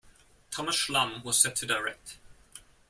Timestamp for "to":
1.57-1.67